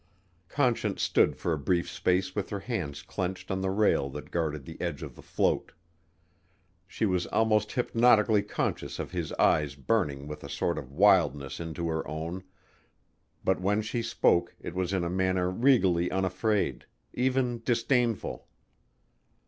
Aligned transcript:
Conscience 0.49 1.03
stood 1.03 1.35
for 1.35 1.53
a 1.53 1.59
brief 1.59 1.87
space 1.87 2.33
with 2.33 2.49
her 2.49 2.61
hands 2.61 3.03
clenched 3.03 3.51
on 3.51 3.61
the 3.61 3.69
rail 3.69 4.09
that 4.09 4.31
guarded 4.31 4.65
the 4.65 4.81
edge 4.81 5.03
of 5.03 5.13
the 5.15 5.21
float. 5.21 5.73
She 6.87 7.05
was 7.05 7.27
almost 7.27 7.73
hypnotically 7.73 8.41
conscious 8.41 8.97
of 8.97 9.11
his 9.11 9.31
eyes 9.33 9.75
burning 9.75 10.27
with 10.27 10.43
a 10.43 10.49
sort 10.49 10.79
of 10.79 10.91
wildness 10.91 11.59
into 11.59 11.87
her 11.87 12.07
own, 12.07 12.43
but 13.43 13.61
when 13.61 13.83
she 13.83 14.01
spoke 14.01 14.55
it 14.59 14.73
was 14.73 14.91
in 14.91 15.03
a 15.03 15.07
manner 15.11 15.51
regally 15.51 16.09
unafraid 16.09 16.87
even 17.13 17.61
disdainful. 17.63 18.47